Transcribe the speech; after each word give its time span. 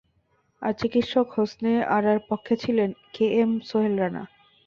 আর 0.61 0.73
চিকিৎসক 0.79 1.27
হোসনে 1.35 1.73
আরার 1.97 2.19
পক্ষে 2.29 2.53
ছিলেন 2.63 2.89
A 2.93 3.05
K 3.13 3.25
M 3.39 3.51
Sohel 3.69 3.93
Rana. 3.99 4.23